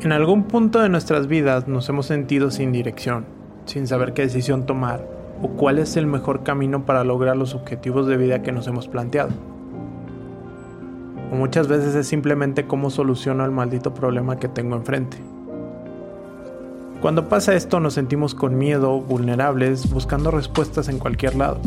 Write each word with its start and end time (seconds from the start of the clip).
En 0.00 0.12
algún 0.12 0.44
punto 0.44 0.80
de 0.80 0.88
nuestras 0.88 1.26
vidas 1.26 1.66
nos 1.66 1.88
hemos 1.88 2.06
sentido 2.06 2.52
sin 2.52 2.70
dirección, 2.70 3.24
sin 3.66 3.88
saber 3.88 4.12
qué 4.12 4.22
decisión 4.22 4.64
tomar 4.64 5.04
o 5.42 5.48
cuál 5.48 5.80
es 5.80 5.96
el 5.96 6.06
mejor 6.06 6.44
camino 6.44 6.86
para 6.86 7.02
lograr 7.02 7.36
los 7.36 7.56
objetivos 7.56 8.06
de 8.06 8.16
vida 8.16 8.40
que 8.40 8.52
nos 8.52 8.68
hemos 8.68 8.86
planteado. 8.86 9.30
O 11.32 11.34
muchas 11.34 11.66
veces 11.66 11.96
es 11.96 12.06
simplemente 12.06 12.64
cómo 12.64 12.90
soluciono 12.90 13.44
el 13.44 13.50
maldito 13.50 13.92
problema 13.92 14.38
que 14.38 14.46
tengo 14.46 14.76
enfrente. 14.76 15.16
Cuando 17.02 17.28
pasa 17.28 17.56
esto 17.56 17.80
nos 17.80 17.94
sentimos 17.94 18.36
con 18.36 18.56
miedo, 18.56 19.00
vulnerables, 19.00 19.90
buscando 19.90 20.30
respuestas 20.30 20.88
en 20.88 21.00
cualquier 21.00 21.34
lado. 21.34 21.60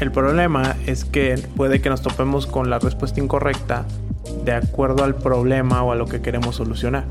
El 0.00 0.12
problema 0.12 0.76
es 0.86 1.04
que 1.04 1.42
puede 1.56 1.80
que 1.80 1.90
nos 1.90 2.02
topemos 2.02 2.46
con 2.46 2.70
la 2.70 2.78
respuesta 2.78 3.20
incorrecta 3.20 3.84
de 4.44 4.52
acuerdo 4.52 5.02
al 5.02 5.16
problema 5.16 5.82
o 5.82 5.90
a 5.90 5.96
lo 5.96 6.06
que 6.06 6.20
queremos 6.20 6.56
solucionar. 6.56 7.04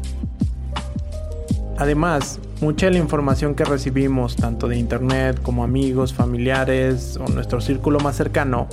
Además, 1.77 2.39
mucha 2.61 2.85
de 2.85 2.93
la 2.93 2.99
información 2.99 3.55
que 3.55 3.65
recibimos, 3.65 4.37
tanto 4.37 4.69
de 4.69 4.77
internet 4.77 5.41
como 5.43 5.65
amigos, 5.65 6.13
familiares 6.13 7.17
o 7.17 7.29
nuestro 7.29 7.59
círculo 7.59 7.99
más 7.99 8.15
cercano, 8.15 8.67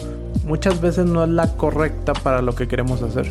muchas 0.47 0.81
veces 0.81 1.07
no 1.07 1.25
es 1.25 1.31
la 1.31 1.49
correcta 1.57 2.13
para 2.13 2.41
lo 2.41 2.55
que 2.55 2.69
queremos 2.69 3.03
hacer. 3.03 3.31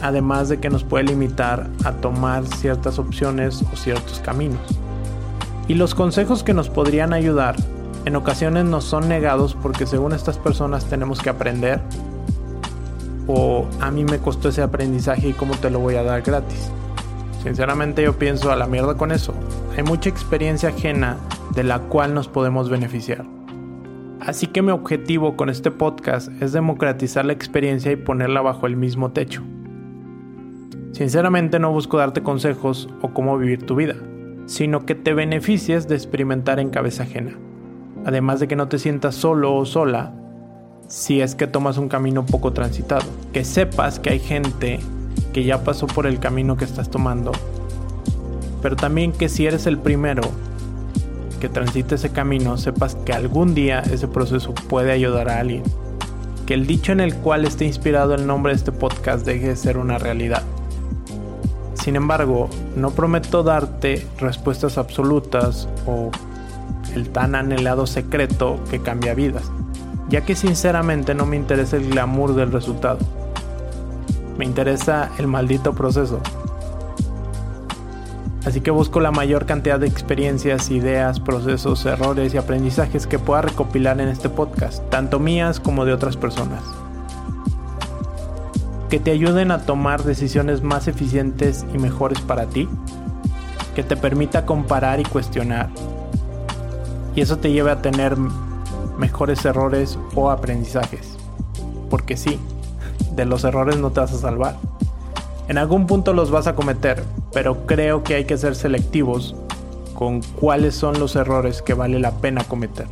Además 0.00 0.48
de 0.48 0.60
que 0.60 0.70
nos 0.70 0.82
puede 0.82 1.04
limitar 1.04 1.68
a 1.84 1.92
tomar 1.92 2.46
ciertas 2.46 2.98
opciones 2.98 3.62
o 3.70 3.76
ciertos 3.76 4.18
caminos. 4.20 4.60
Y 5.68 5.74
los 5.74 5.94
consejos 5.94 6.42
que 6.42 6.54
nos 6.54 6.70
podrían 6.70 7.12
ayudar 7.12 7.54
en 8.04 8.16
ocasiones 8.16 8.64
nos 8.64 8.84
son 8.84 9.08
negados 9.08 9.54
porque 9.54 9.86
según 9.86 10.12
estas 10.12 10.38
personas 10.38 10.86
tenemos 10.86 11.20
que 11.20 11.30
aprender 11.30 11.80
o 13.26 13.66
a 13.80 13.90
mí 13.90 14.04
me 14.04 14.18
costó 14.18 14.48
ese 14.48 14.62
aprendizaje 14.62 15.28
y 15.28 15.32
cómo 15.32 15.54
te 15.54 15.70
lo 15.70 15.78
voy 15.78 15.94
a 15.94 16.02
dar 16.02 16.22
gratis. 16.22 16.70
Sinceramente 17.42 18.02
yo 18.02 18.18
pienso 18.18 18.50
a 18.50 18.56
la 18.56 18.66
mierda 18.66 18.96
con 18.96 19.12
eso. 19.12 19.34
Hay 19.76 19.82
mucha 19.82 20.08
experiencia 20.08 20.70
ajena 20.70 21.16
de 21.54 21.64
la 21.64 21.80
cual 21.80 22.14
nos 22.14 22.28
podemos 22.28 22.68
beneficiar. 22.68 23.24
Así 24.20 24.46
que 24.46 24.62
mi 24.62 24.70
objetivo 24.70 25.36
con 25.36 25.48
este 25.48 25.70
podcast 25.70 26.30
es 26.40 26.52
democratizar 26.52 27.24
la 27.24 27.32
experiencia 27.32 27.90
y 27.90 27.96
ponerla 27.96 28.40
bajo 28.40 28.66
el 28.66 28.76
mismo 28.76 29.10
techo. 29.12 29.42
Sinceramente 30.92 31.58
no 31.58 31.72
busco 31.72 31.98
darte 31.98 32.22
consejos 32.22 32.88
o 33.00 33.12
cómo 33.12 33.36
vivir 33.38 33.66
tu 33.66 33.74
vida, 33.74 33.96
sino 34.46 34.86
que 34.86 34.94
te 34.94 35.14
beneficies 35.14 35.88
de 35.88 35.96
experimentar 35.96 36.60
en 36.60 36.70
cabeza 36.70 37.04
ajena. 37.04 37.32
Además 38.04 38.40
de 38.40 38.48
que 38.48 38.56
no 38.56 38.68
te 38.68 38.78
sientas 38.78 39.14
solo 39.14 39.54
o 39.54 39.64
sola 39.64 40.12
si 40.88 41.20
es 41.20 41.34
que 41.34 41.46
tomas 41.46 41.78
un 41.78 41.88
camino 41.88 42.26
poco 42.26 42.52
transitado. 42.52 43.04
Que 43.32 43.44
sepas 43.44 43.98
que 43.98 44.10
hay 44.10 44.18
gente 44.18 44.80
que 45.32 45.44
ya 45.44 45.64
pasó 45.64 45.86
por 45.86 46.06
el 46.06 46.18
camino 46.18 46.56
que 46.56 46.64
estás 46.64 46.90
tomando. 46.90 47.32
Pero 48.60 48.76
también 48.76 49.12
que 49.12 49.28
si 49.28 49.46
eres 49.46 49.66
el 49.66 49.78
primero 49.78 50.22
que 51.40 51.48
transite 51.48 51.96
ese 51.96 52.10
camino, 52.10 52.56
sepas 52.56 52.94
que 52.94 53.12
algún 53.12 53.54
día 53.54 53.80
ese 53.80 54.06
proceso 54.06 54.54
puede 54.54 54.92
ayudar 54.92 55.28
a 55.28 55.40
alguien. 55.40 55.62
Que 56.46 56.54
el 56.54 56.66
dicho 56.66 56.92
en 56.92 57.00
el 57.00 57.14
cual 57.16 57.44
esté 57.44 57.64
inspirado 57.64 58.14
el 58.14 58.26
nombre 58.26 58.52
de 58.52 58.58
este 58.58 58.72
podcast 58.72 59.24
deje 59.24 59.48
de 59.48 59.56
ser 59.56 59.78
una 59.78 59.98
realidad. 59.98 60.42
Sin 61.74 61.96
embargo, 61.96 62.48
no 62.76 62.90
prometo 62.90 63.42
darte 63.42 64.06
respuestas 64.18 64.78
absolutas 64.78 65.68
o 65.86 66.10
el 66.94 67.10
tan 67.10 67.34
anhelado 67.34 67.86
secreto 67.86 68.60
que 68.70 68.80
cambia 68.80 69.14
vidas 69.14 69.50
ya 70.12 70.20
que 70.20 70.36
sinceramente 70.36 71.14
no 71.14 71.24
me 71.24 71.36
interesa 71.36 71.78
el 71.78 71.88
glamour 71.88 72.34
del 72.34 72.52
resultado. 72.52 72.98
Me 74.36 74.44
interesa 74.44 75.10
el 75.18 75.26
maldito 75.26 75.72
proceso. 75.72 76.20
Así 78.44 78.60
que 78.60 78.70
busco 78.70 79.00
la 79.00 79.10
mayor 79.10 79.46
cantidad 79.46 79.80
de 79.80 79.86
experiencias, 79.86 80.70
ideas, 80.70 81.18
procesos, 81.18 81.86
errores 81.86 82.34
y 82.34 82.36
aprendizajes 82.36 83.06
que 83.06 83.18
pueda 83.18 83.40
recopilar 83.40 84.02
en 84.02 84.08
este 84.08 84.28
podcast, 84.28 84.86
tanto 84.90 85.18
mías 85.18 85.60
como 85.60 85.86
de 85.86 85.94
otras 85.94 86.18
personas. 86.18 86.62
Que 88.90 89.00
te 89.00 89.12
ayuden 89.12 89.50
a 89.50 89.62
tomar 89.62 90.02
decisiones 90.02 90.62
más 90.62 90.88
eficientes 90.88 91.64
y 91.72 91.78
mejores 91.78 92.20
para 92.20 92.44
ti. 92.44 92.68
Que 93.74 93.82
te 93.82 93.96
permita 93.96 94.44
comparar 94.44 95.00
y 95.00 95.04
cuestionar. 95.04 95.70
Y 97.14 97.20
eso 97.20 97.38
te 97.38 97.52
lleve 97.52 97.70
a 97.70 97.82
tener 97.82 98.16
mejores 98.98 99.44
errores 99.44 99.98
o 100.14 100.30
aprendizajes. 100.30 101.16
Porque 101.90 102.16
sí, 102.16 102.38
de 103.14 103.24
los 103.24 103.44
errores 103.44 103.78
no 103.78 103.90
te 103.90 104.00
vas 104.00 104.12
a 104.12 104.18
salvar. 104.18 104.56
En 105.48 105.58
algún 105.58 105.86
punto 105.86 106.12
los 106.12 106.30
vas 106.30 106.46
a 106.46 106.54
cometer, 106.54 107.04
pero 107.32 107.66
creo 107.66 108.02
que 108.02 108.14
hay 108.14 108.24
que 108.24 108.38
ser 108.38 108.54
selectivos 108.54 109.34
con 109.94 110.22
cuáles 110.22 110.74
son 110.74 110.98
los 110.98 111.16
errores 111.16 111.62
que 111.62 111.74
vale 111.74 111.98
la 111.98 112.12
pena 112.12 112.44
cometer. 112.44 112.86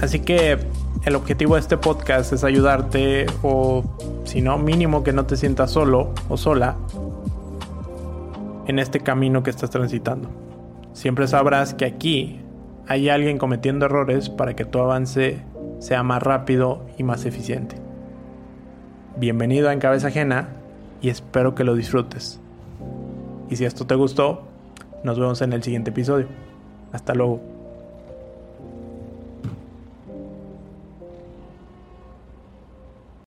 Así 0.00 0.20
que 0.20 0.58
el 1.04 1.16
objetivo 1.16 1.54
de 1.54 1.60
este 1.60 1.76
podcast 1.76 2.32
es 2.32 2.44
ayudarte 2.44 3.26
o 3.42 3.82
si 4.24 4.40
no 4.40 4.58
mínimo 4.58 5.02
que 5.02 5.12
no 5.12 5.26
te 5.26 5.36
sientas 5.36 5.70
solo 5.70 6.10
o 6.28 6.36
sola 6.36 6.76
en 8.66 8.78
este 8.78 9.00
camino 9.00 9.42
que 9.42 9.50
estás 9.50 9.70
transitando. 9.70 10.28
Siempre 10.92 11.26
sabrás 11.26 11.74
que 11.74 11.84
aquí 11.84 12.40
hay 12.86 13.08
alguien 13.08 13.38
cometiendo 13.38 13.86
errores 13.86 14.28
para 14.28 14.54
que 14.54 14.64
tu 14.64 14.78
avance 14.78 15.42
sea 15.78 16.02
más 16.02 16.22
rápido 16.22 16.84
y 16.98 17.02
más 17.02 17.24
eficiente. 17.24 17.76
Bienvenido 19.16 19.68
a 19.68 19.72
En 19.72 19.80
Cabeza 19.80 20.08
Ajena 20.08 20.48
y 21.00 21.08
espero 21.08 21.54
que 21.54 21.64
lo 21.64 21.74
disfrutes. 21.74 22.40
Y 23.48 23.56
si 23.56 23.64
esto 23.64 23.86
te 23.86 23.94
gustó, 23.94 24.42
nos 25.02 25.18
vemos 25.18 25.40
en 25.42 25.52
el 25.52 25.62
siguiente 25.62 25.90
episodio. 25.90 26.28
Hasta 26.92 27.14
luego. 27.14 27.51